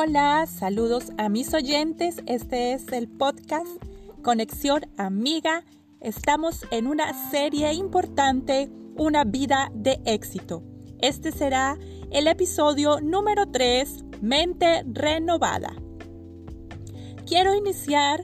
[0.00, 2.22] Hola, saludos a mis oyentes.
[2.26, 3.66] Este es el podcast
[4.22, 5.64] Conexión Amiga.
[6.00, 10.62] Estamos en una serie importante, Una vida de éxito.
[11.00, 11.76] Este será
[12.12, 15.74] el episodio número 3, Mente renovada.
[17.26, 18.22] Quiero iniciar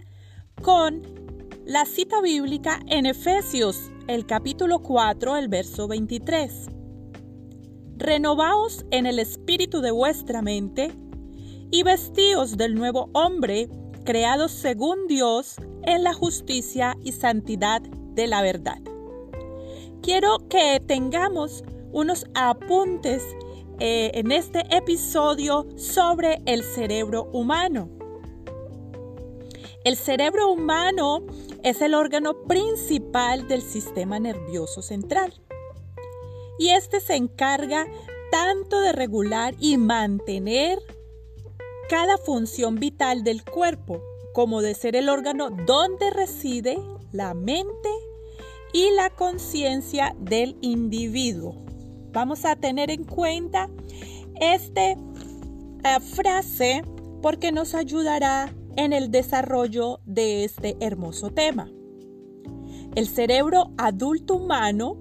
[0.63, 1.03] con
[1.65, 6.69] la cita bíblica en Efesios, el capítulo 4, el verso 23.
[7.97, 10.93] Renovaos en el espíritu de vuestra mente
[11.71, 13.69] y vestíos del nuevo hombre,
[14.05, 18.79] creado según Dios en la justicia y santidad de la verdad.
[20.03, 23.25] Quiero que tengamos unos apuntes
[23.81, 27.89] eh, en este episodio sobre el cerebro humano.
[29.85, 31.25] El cerebro humano
[31.63, 35.35] es el órgano principal del sistema nervioso central
[36.59, 37.87] y este se encarga
[38.31, 40.79] tanto de regular y mantener
[41.89, 46.79] cada función vital del cuerpo, como de ser el órgano donde reside
[47.13, 47.89] la mente
[48.73, 51.65] y la conciencia del individuo.
[52.13, 53.69] Vamos a tener en cuenta
[54.41, 54.99] esta eh,
[56.15, 56.83] frase
[57.23, 61.71] porque nos ayudará en el desarrollo de este hermoso tema.
[62.97, 65.01] El cerebro adulto humano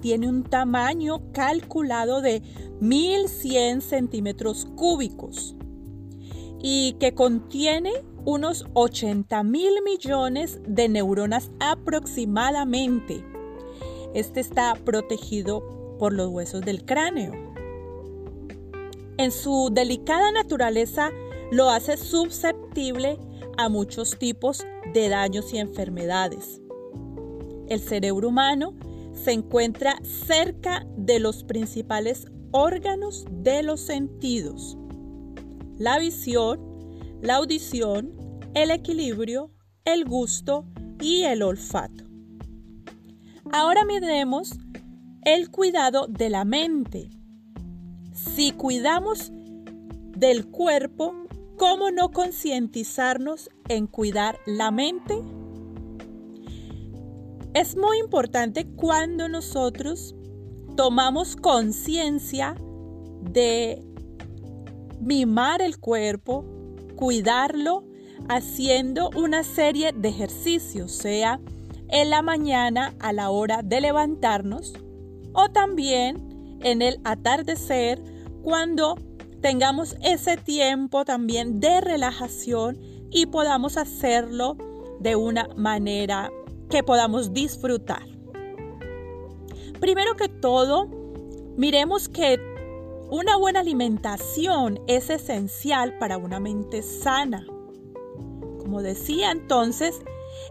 [0.00, 2.42] tiene un tamaño calculado de
[2.80, 5.56] 1100 centímetros cúbicos
[6.62, 7.92] y que contiene
[8.24, 13.24] unos 80 mil millones de neuronas aproximadamente.
[14.14, 17.32] Este está protegido por los huesos del cráneo.
[19.18, 21.10] En su delicada naturaleza
[21.50, 23.18] lo hace susceptible
[23.58, 26.60] a muchos tipos de daños y enfermedades.
[27.68, 28.74] El cerebro humano
[29.12, 34.78] se encuentra cerca de los principales órganos de los sentidos
[35.78, 36.60] la visión,
[37.20, 38.12] la audición,
[38.54, 39.50] el equilibrio,
[39.84, 40.66] el gusto
[41.00, 42.04] y el olfato.
[43.52, 44.52] Ahora miremos
[45.24, 47.10] el cuidado de la mente.
[48.12, 49.30] Si cuidamos
[50.16, 51.14] del cuerpo,
[51.56, 55.20] ¿cómo no concientizarnos en cuidar la mente?
[57.54, 60.14] Es muy importante cuando nosotros
[60.76, 62.54] tomamos conciencia
[63.20, 63.84] de
[65.02, 66.44] mimar el cuerpo,
[66.96, 67.84] cuidarlo,
[68.28, 71.40] haciendo una serie de ejercicios, sea
[71.88, 74.74] en la mañana a la hora de levantarnos
[75.32, 78.00] o también en el atardecer
[78.42, 78.96] cuando
[79.40, 82.78] tengamos ese tiempo también de relajación
[83.10, 84.56] y podamos hacerlo
[85.00, 86.30] de una manera
[86.70, 88.06] que podamos disfrutar.
[89.80, 90.86] Primero que todo,
[91.56, 92.38] miremos que
[93.12, 97.44] una buena alimentación es esencial para una mente sana.
[98.58, 100.00] Como decía entonces,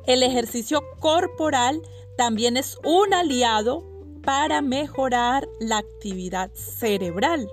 [0.06, 1.82] el ejercicio corporal
[2.18, 3.84] también es un aliado
[4.24, 7.50] para mejorar la actividad cerebral.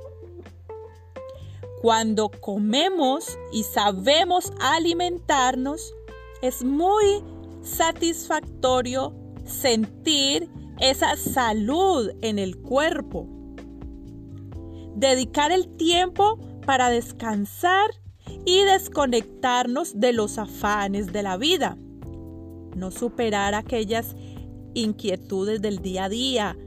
[1.81, 5.95] Cuando comemos y sabemos alimentarnos,
[6.43, 7.25] es muy
[7.63, 9.15] satisfactorio
[9.47, 13.38] sentir esa salud en el cuerpo
[14.99, 17.91] dedicar el tiempo para descansar
[18.45, 21.79] y desconectarnos de los afanes de la vida.
[22.75, 24.17] No superar aquellas
[24.75, 26.59] inquietudes del día a día,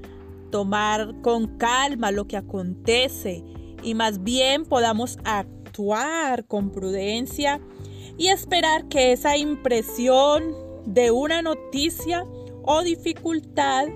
[0.49, 3.43] tomar con calma lo que acontece
[3.83, 7.59] y más bien podamos actuar con prudencia
[8.17, 10.55] y esperar que esa impresión
[10.85, 12.25] de una noticia
[12.63, 13.87] o dificultad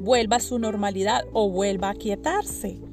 [0.00, 2.85] vuelva a su normalidad o vuelva a quietarse.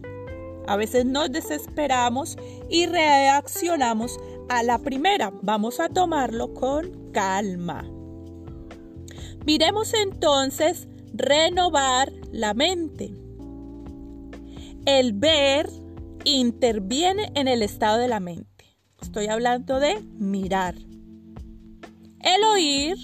[0.68, 2.38] A veces nos desesperamos
[2.70, 4.20] y reaccionamos
[4.50, 5.32] a la primera.
[5.42, 7.90] Vamos a tomarlo con calma.
[9.46, 13.12] Miremos entonces renovar la mente.
[14.86, 15.70] El ver
[16.24, 18.78] interviene en el estado de la mente.
[19.02, 20.76] Estoy hablando de mirar.
[20.76, 22.96] El oír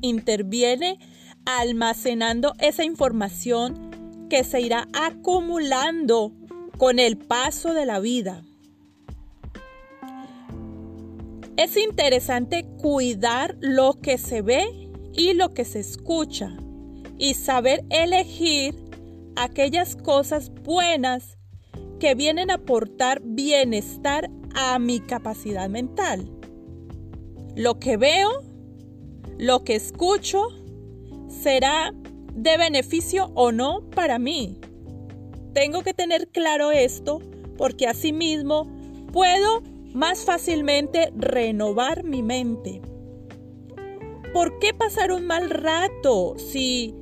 [0.00, 0.98] interviene
[1.44, 6.32] almacenando esa información que se irá acumulando
[6.80, 8.42] con el paso de la vida.
[11.58, 16.56] Es interesante cuidar lo que se ve y lo que se escucha
[17.18, 18.74] y saber elegir
[19.36, 21.36] aquellas cosas buenas
[21.98, 26.30] que vienen a aportar bienestar a mi capacidad mental.
[27.56, 28.30] Lo que veo,
[29.36, 30.46] lo que escucho,
[31.28, 31.92] será
[32.32, 34.58] de beneficio o no para mí.
[35.52, 37.20] Tengo que tener claro esto
[37.56, 38.70] porque asimismo
[39.12, 39.62] puedo
[39.92, 42.80] más fácilmente renovar mi mente.
[44.32, 46.94] ¿Por qué pasar un mal rato si,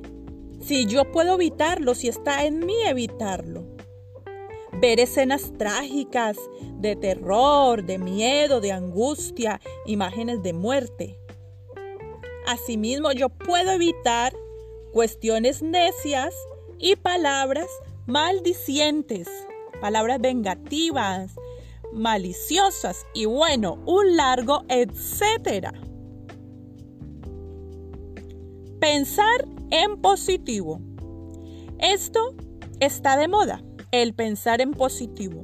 [0.59, 3.65] si yo puedo evitarlo, si está en mí evitarlo?
[4.81, 6.37] Ver escenas trágicas
[6.77, 11.19] de terror, de miedo, de angustia, imágenes de muerte.
[12.47, 14.33] Asimismo, yo puedo evitar
[14.91, 16.33] cuestiones necias
[16.79, 17.67] y palabras
[18.09, 19.29] maldicientes,
[19.79, 21.35] palabras vengativas,
[21.93, 25.73] maliciosas y bueno, un largo etcétera.
[28.79, 30.81] Pensar en positivo.
[31.77, 32.35] Esto
[32.79, 35.41] está de moda, el pensar en positivo.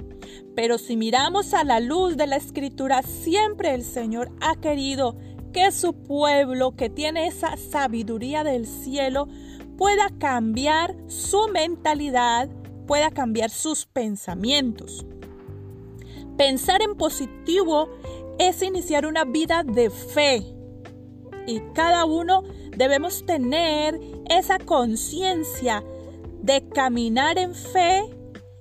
[0.56, 5.18] Pero si miramos a la luz de la escritura, siempre el Señor ha querido
[5.54, 9.28] que su pueblo, que tiene esa sabiduría del cielo,
[9.78, 12.50] pueda cambiar su mentalidad,
[12.88, 15.06] pueda cambiar sus pensamientos.
[16.38, 17.90] Pensar en positivo
[18.40, 20.44] es iniciar una vida de fe.
[21.48, 22.44] Y cada uno
[22.76, 24.00] debemos tener
[24.30, 25.84] esa conciencia
[26.42, 28.04] de caminar en fe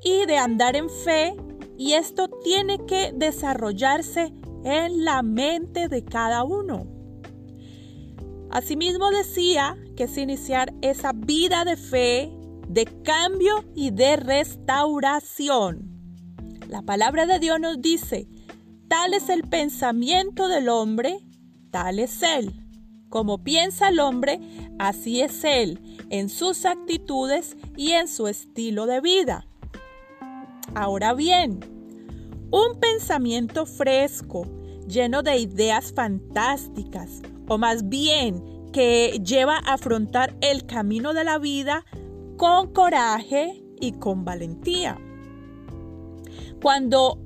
[0.03, 1.35] y de andar en fe.
[1.77, 4.33] Y esto tiene que desarrollarse
[4.65, 6.87] en la mente de cada uno.
[8.51, 12.33] Asimismo decía que es iniciar esa vida de fe,
[12.69, 15.91] de cambio y de restauración.
[16.69, 18.29] La palabra de Dios nos dice,
[18.89, 21.19] tal es el pensamiento del hombre,
[21.71, 22.53] tal es él.
[23.09, 24.41] Como piensa el hombre,
[24.79, 25.79] así es él,
[26.11, 29.47] en sus actitudes y en su estilo de vida.
[30.75, 31.61] Ahora bien,
[32.51, 34.47] un pensamiento fresco,
[34.89, 41.39] lleno de ideas fantásticas, o más bien que lleva a afrontar el camino de la
[41.39, 41.85] vida
[42.37, 44.99] con coraje y con valentía.
[46.61, 47.21] Cuando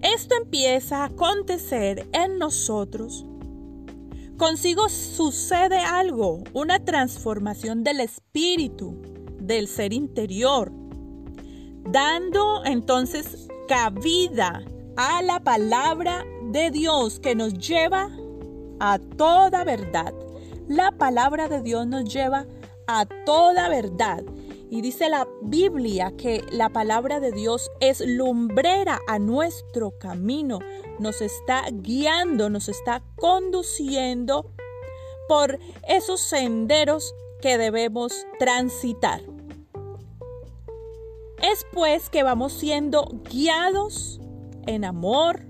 [0.00, 3.26] esto empieza a acontecer en nosotros,
[4.36, 8.94] consigo sucede algo, una transformación del espíritu,
[9.40, 10.70] del ser interior,
[11.82, 14.62] dando entonces cabida
[14.96, 18.08] a la palabra de Dios que nos lleva
[18.78, 20.14] a toda verdad.
[20.68, 22.46] La palabra de Dios nos lleva
[22.86, 24.22] a toda verdad.
[24.70, 30.58] Y dice la Biblia que la palabra de Dios es lumbrera a nuestro camino,
[30.98, 34.52] nos está guiando, nos está conduciendo
[35.26, 39.22] por esos senderos que debemos transitar.
[41.42, 44.20] Es pues que vamos siendo guiados
[44.66, 45.46] en amor,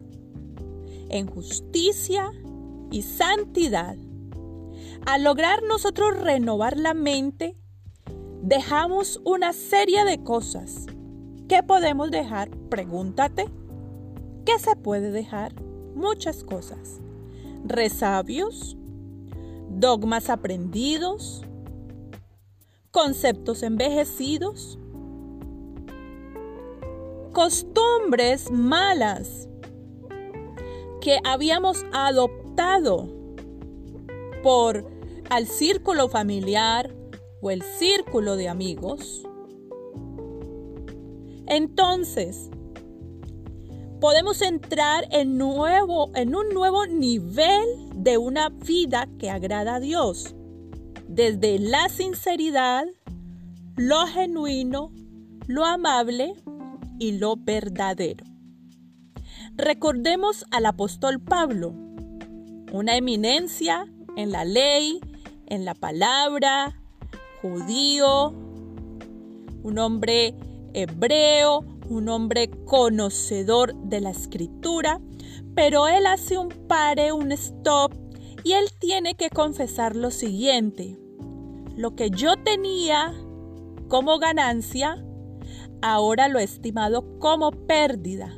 [1.09, 2.31] en justicia
[2.93, 3.97] y santidad.
[5.06, 7.56] Al lograr nosotros renovar la mente,
[8.42, 10.86] dejamos una serie de cosas.
[11.48, 12.50] ¿Qué podemos dejar?
[12.68, 13.46] Pregúntate.
[14.44, 15.54] ¿Qué se puede dejar?
[15.94, 17.00] Muchas cosas.
[17.64, 18.76] Resabios,
[19.68, 21.42] dogmas aprendidos,
[22.90, 24.78] conceptos envejecidos,
[27.32, 29.48] costumbres malas
[31.00, 33.18] que habíamos adoptado
[34.43, 34.88] por
[35.31, 36.94] al círculo familiar
[37.40, 39.23] o el círculo de amigos,
[41.46, 42.51] entonces
[44.01, 50.34] podemos entrar en, nuevo, en un nuevo nivel de una vida que agrada a Dios,
[51.08, 52.86] desde la sinceridad,
[53.77, 54.93] lo genuino,
[55.46, 56.34] lo amable
[56.98, 58.24] y lo verdadero.
[59.56, 61.74] Recordemos al apóstol Pablo,
[62.72, 63.86] una eminencia
[64.19, 65.01] en la ley,
[65.46, 66.77] en la palabra,
[67.41, 68.31] judío,
[69.63, 70.34] un hombre
[70.75, 75.01] hebreo, un hombre conocedor de la escritura,
[75.55, 77.93] pero él hace un pare, un stop,
[78.43, 80.98] y él tiene que confesar lo siguiente.
[81.77, 83.15] Lo que yo tenía
[83.87, 85.01] como ganancia,
[85.81, 88.37] ahora lo he estimado como pérdida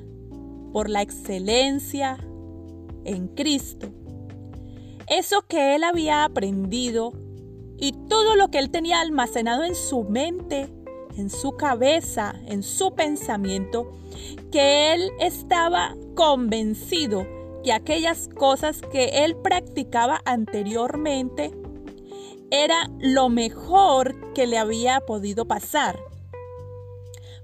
[0.75, 2.19] por la excelencia
[3.07, 3.95] en Cristo.
[5.11, 7.13] Eso que él había aprendido
[7.77, 10.73] y todo lo que él tenía almacenado en su mente,
[11.17, 13.91] en su cabeza, en su pensamiento,
[14.53, 17.27] que él estaba convencido
[17.65, 21.51] que aquellas cosas que él practicaba anteriormente
[22.53, 25.99] era lo mejor que le había podido pasar.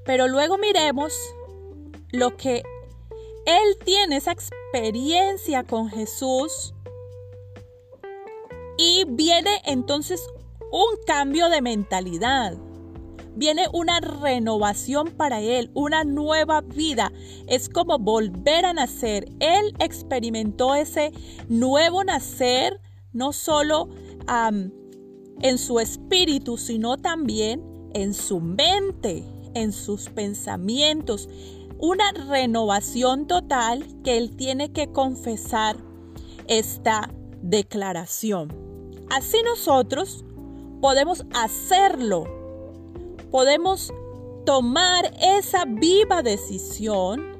[0.04, 1.12] Pero luego miremos
[2.12, 2.62] lo que
[3.44, 6.75] él tiene esa experiencia con Jesús
[8.76, 10.22] y viene entonces
[10.70, 12.56] un cambio de mentalidad.
[13.38, 17.12] viene una renovación para él, una nueva vida.
[17.46, 19.26] Es como volver a nacer.
[19.40, 21.12] Él experimentó ese
[21.46, 22.80] nuevo nacer,
[23.12, 23.90] no solo
[25.42, 29.22] en su espíritu, sino también en su mente,
[29.54, 31.28] en sus pensamientos.
[31.78, 35.76] Una renovación total que él tiene que confesar
[36.46, 37.10] esta
[37.48, 38.52] declaración.
[39.10, 40.24] Así nosotros
[40.80, 42.24] podemos hacerlo.
[43.30, 43.92] Podemos
[44.44, 47.36] tomar esa viva decisión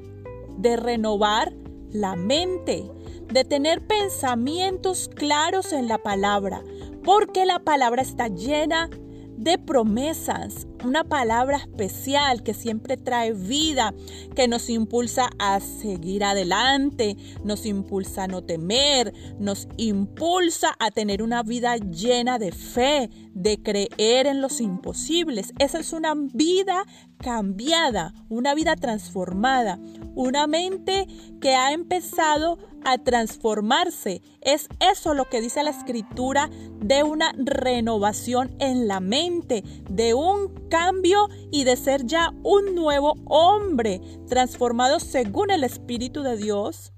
[0.57, 1.53] de renovar
[1.91, 2.89] la mente,
[3.31, 6.63] de tener pensamientos claros en la palabra,
[7.03, 8.89] porque la palabra está llena
[9.37, 13.93] de promesas, una palabra especial que siempre trae vida,
[14.35, 21.21] que nos impulsa a seguir adelante, nos impulsa a no temer, nos impulsa a tener
[21.21, 25.53] una vida llena de fe, de creer en los imposibles.
[25.59, 26.85] Esa es una vida
[27.17, 29.79] cambiada, una vida transformada,
[30.15, 31.07] una mente
[31.41, 34.21] que ha empezado a transformarse.
[34.41, 40.53] Es eso lo que dice la escritura de una renovación en la mente, de un
[40.69, 46.93] cambio y de ser ya un nuevo hombre, transformado según el Espíritu de Dios,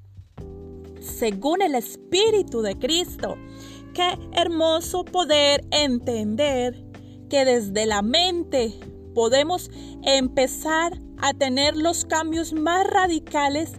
[0.99, 3.35] según el Espíritu de Cristo.
[3.93, 6.85] Qué hermoso poder entender
[7.29, 8.73] que desde la mente
[9.19, 9.69] podemos
[10.03, 13.73] empezar a tener los cambios más radicales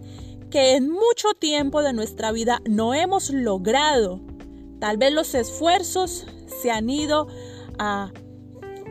[0.50, 4.20] que en mucho tiempo de nuestra vida no hemos logrado.
[4.80, 6.26] Tal vez los esfuerzos
[6.60, 7.26] se han ido
[7.78, 8.12] a,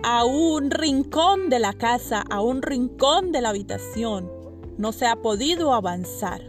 [0.01, 4.31] a un rincón de la casa, a un rincón de la habitación.
[4.79, 6.41] No se ha podido avanzar.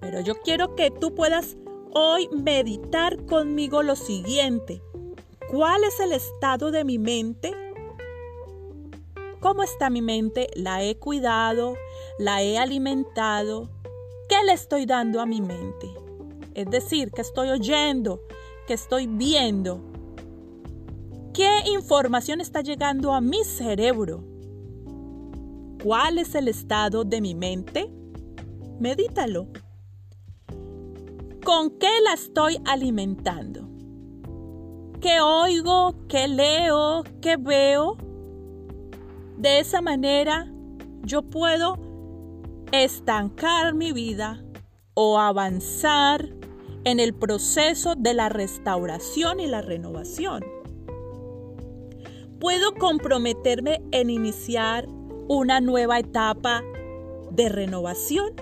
[0.00, 1.56] Pero yo quiero que tú puedas
[1.92, 4.82] hoy meditar conmigo lo siguiente.
[5.48, 7.69] ¿Cuál es el estado de mi mente?
[9.40, 10.48] ¿Cómo está mi mente?
[10.54, 11.74] ¿La he cuidado?
[12.18, 13.70] ¿La he alimentado?
[14.28, 15.88] ¿Qué le estoy dando a mi mente?
[16.54, 18.20] Es decir, que estoy oyendo,
[18.66, 19.80] que estoy viendo.
[21.32, 24.22] ¿Qué información está llegando a mi cerebro?
[25.82, 27.90] ¿Cuál es el estado de mi mente?
[28.78, 29.48] Medítalo.
[31.42, 33.66] ¿Con qué la estoy alimentando?
[35.00, 35.94] ¿Qué oigo?
[36.08, 37.04] ¿Qué leo?
[37.22, 38.09] ¿Qué veo?
[39.40, 40.52] De esa manera
[41.02, 41.78] yo puedo
[42.72, 44.44] estancar mi vida
[44.92, 46.28] o avanzar
[46.84, 50.44] en el proceso de la restauración y la renovación.
[52.38, 54.86] Puedo comprometerme en iniciar
[55.28, 56.62] una nueva etapa
[57.30, 58.34] de renovación.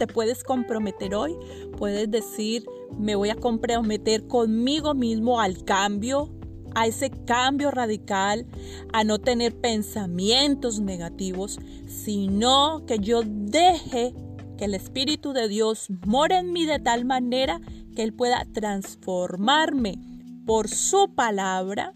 [0.00, 1.36] Te puedes comprometer hoy,
[1.78, 2.64] puedes decir,
[2.98, 6.30] me voy a comprometer conmigo mismo al cambio,
[6.74, 8.46] a ese cambio radical,
[8.92, 14.14] a no tener pensamientos negativos, sino que yo deje
[14.56, 17.60] que el Espíritu de Dios more en mí de tal manera
[17.94, 19.98] que Él pueda transformarme
[20.46, 21.94] por su palabra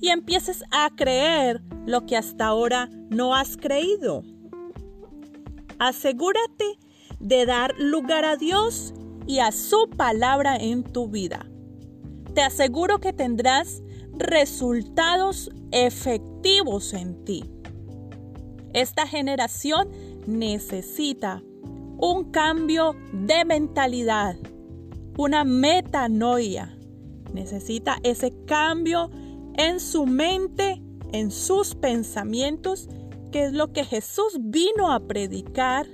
[0.00, 4.24] y empieces a creer lo que hasta ahora no has creído.
[5.78, 6.78] Asegúrate
[7.20, 8.94] de dar lugar a Dios
[9.26, 11.46] y a su palabra en tu vida.
[12.34, 13.82] Te aseguro que tendrás
[14.22, 17.44] resultados efectivos en ti.
[18.72, 19.88] Esta generación
[20.26, 21.42] necesita
[21.98, 24.36] un cambio de mentalidad,
[25.16, 26.76] una metanoia.
[27.32, 29.10] Necesita ese cambio
[29.54, 32.88] en su mente, en sus pensamientos,
[33.30, 35.86] que es lo que Jesús vino a predicar.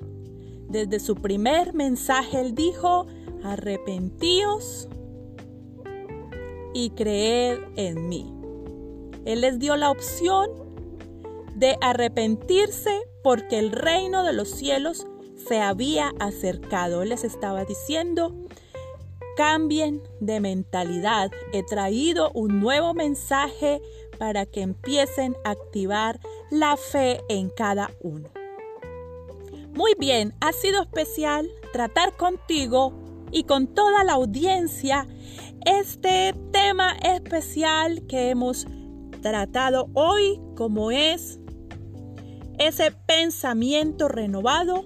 [0.69, 3.07] Desde su primer mensaje, él dijo,
[3.43, 4.89] arrepentíos
[6.75, 8.33] y creer en mí.
[9.25, 10.51] Él les dio la opción
[11.55, 15.07] de arrepentirse porque el reino de los cielos
[15.49, 17.03] se había acercado.
[17.03, 18.35] Él les estaba diciendo,
[19.37, 21.31] cambien de mentalidad.
[21.53, 23.81] He traído un nuevo mensaje
[24.19, 26.21] para que empiecen a activar
[26.51, 28.29] la fe en cada uno.
[29.75, 32.93] Muy bien, ha sido especial tratar contigo
[33.31, 35.07] y con toda la audiencia
[35.65, 38.67] este tema especial que hemos
[39.21, 41.39] tratado hoy como es
[42.59, 44.85] ese pensamiento renovado,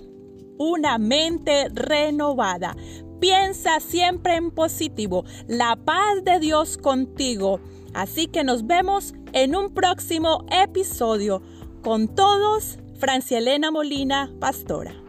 [0.59, 2.77] una mente renovada.
[3.21, 7.61] Piensa siempre en positivo, la paz de Dios contigo.
[7.95, 11.43] Así que nos vemos en un próximo episodio.
[11.83, 15.02] Con todos, Francia Elena Molina, pastora.